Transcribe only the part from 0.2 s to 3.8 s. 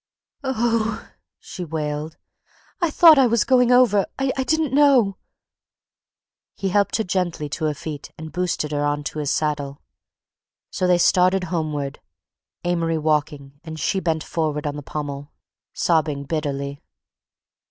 "Oh!" she wailed. "I thought I was going